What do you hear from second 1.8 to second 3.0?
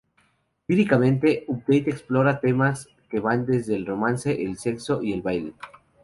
explora temas